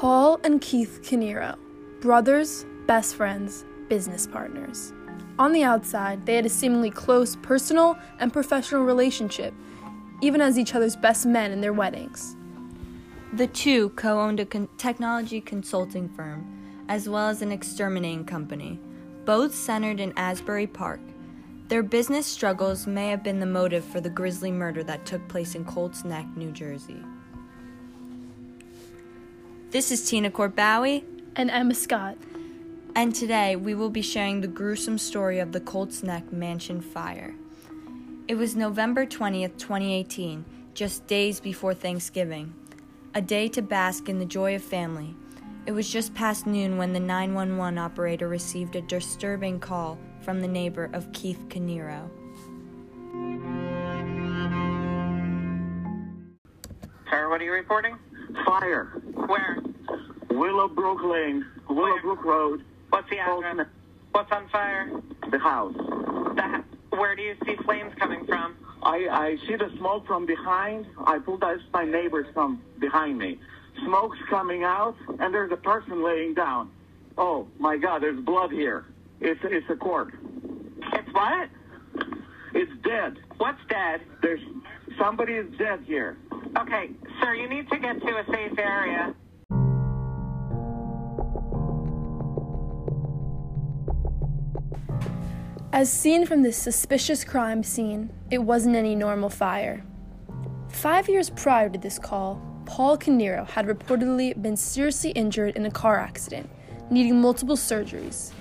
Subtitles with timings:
[0.00, 1.58] Paul and Keith Caneiro,
[2.00, 4.94] brothers, best friends, business partners.
[5.38, 9.52] On the outside, they had a seemingly close personal and professional relationship,
[10.22, 12.34] even as each other's best men in their weddings.
[13.34, 16.46] The two co owned a con- technology consulting firm,
[16.88, 18.80] as well as an exterminating company,
[19.26, 21.00] both centered in Asbury Park.
[21.68, 25.54] Their business struggles may have been the motive for the grisly murder that took place
[25.54, 27.04] in Colts Neck, New Jersey.
[29.70, 31.04] This is Tina Corbowie,
[31.36, 32.16] And Emma Scott.
[32.96, 37.34] and today we will be sharing the gruesome story of the Colts Neck Mansion fire.
[38.28, 42.52] It was November 20th, 2018, just days before Thanksgiving,
[43.14, 45.14] a day to bask in the joy of family.
[45.66, 50.48] It was just past noon when the 911 operator received a disturbing call from the
[50.48, 52.10] neighbor of Keith Caneiro.
[57.10, 57.96] Sir, what are you reporting?
[58.46, 58.99] Fire.
[59.26, 59.58] Where?
[60.30, 63.66] Willowbrook Lane, Willowbrook Road, What's the address?
[64.12, 64.90] What's on fire?
[65.30, 65.74] the house.
[65.76, 68.56] The, ha- where do you see flames coming from?
[68.82, 70.86] I, I see the smoke from behind.
[71.06, 73.38] I pulled out my neighbors from behind me.
[73.84, 76.70] Smoke's coming out, and there's a person laying down.
[77.16, 78.84] Oh my God, there's blood here.
[79.20, 80.14] It's it's a corpse.
[80.92, 81.48] It's what?
[82.54, 83.18] It's dead.
[83.36, 84.00] What's dead?
[84.22, 84.40] There's
[84.98, 86.16] somebody is dead here.
[86.56, 89.14] Okay, sir, you need to get to a safe area.
[95.72, 99.84] As seen from this suspicious crime scene, it wasn't any normal fire.
[100.68, 105.70] Five years prior to this call, Paul Caneiro had reportedly been seriously injured in a
[105.70, 106.50] car accident,
[106.90, 108.32] needing multiple surgeries.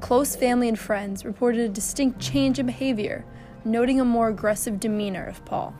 [0.00, 3.24] Close family and friends reported a distinct change in behavior,
[3.64, 5.74] noting a more aggressive demeanor of Paul.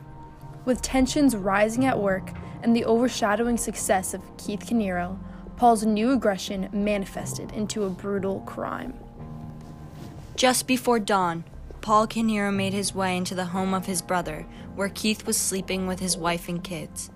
[0.69, 2.31] With tensions rising at work
[2.61, 5.19] and the overshadowing success of Keith Caneiro,
[5.55, 8.93] Paul's new aggression manifested into a brutal crime.
[10.35, 11.43] Just before dawn,
[11.81, 14.45] Paul Caneiro made his way into the home of his brother,
[14.75, 17.09] where Keith was sleeping with his wife and kids.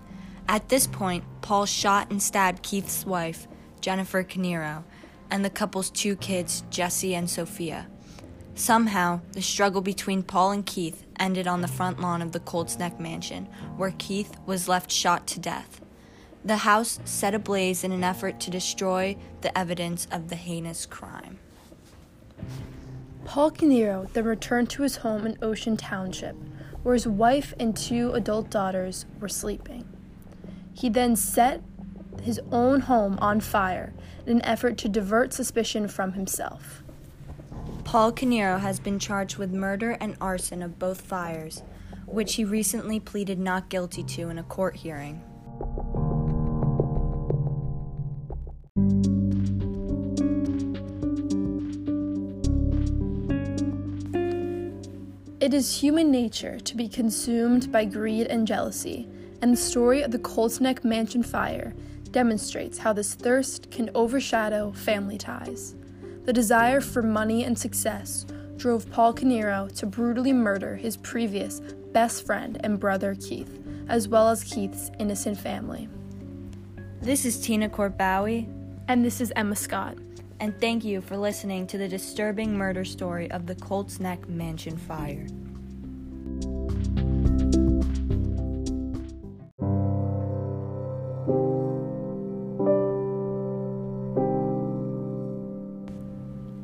[0.50, 3.48] At this point, Paul shot and stabbed Keith's wife,
[3.82, 4.84] Jennifer Caneiro,
[5.30, 7.86] and the couple's two kids, Jesse and Sophia.
[8.56, 12.78] Somehow, the struggle between Paul and Keith ended on the front lawn of the Colts
[12.78, 13.46] Neck mansion,
[13.78, 15.82] where Keith was left shot to death.
[16.46, 21.40] The house set ablaze in an effort to destroy the evidence of the heinous crime.
[23.26, 26.36] Paul Caneiro then returned to his home in Ocean Township,
[26.84, 29.88] where his wife and two adult daughters were sleeping.
[30.74, 31.64] He then set
[32.22, 33.94] his own home on fire
[34.26, 36.84] in an effort to divert suspicion from himself.
[37.86, 41.64] Paul Caneiro has been charged with murder and arson of both fires,
[42.06, 45.22] which he recently pleaded not guilty to in a court hearing.
[55.40, 59.10] It is human nature to be consumed by greed and jealousy,
[59.42, 61.76] and the story of the Colts Neck Mansion fire
[62.12, 65.76] demonstrates how this thirst can overshadow family ties.
[66.26, 68.26] The desire for money and success
[68.56, 71.60] drove Paul Caneiro to brutally murder his previous
[71.92, 75.90] best friend and brother Keith, as well as Keith's innocent family.
[77.02, 78.48] This is Tina Corbowie,
[78.88, 79.98] And this is Emma Scott.
[80.40, 84.78] and thank you for listening to the disturbing murder story of the Colts Neck Mansion
[84.78, 85.26] fire.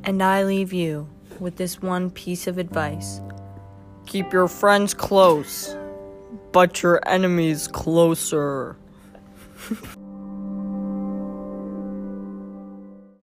[0.10, 1.08] And I leave you
[1.40, 3.22] with this one piece of advice
[4.08, 5.78] keep your friends close,
[6.52, 8.76] but your enemies closer.